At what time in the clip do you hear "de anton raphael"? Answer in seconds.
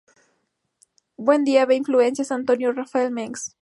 2.29-3.11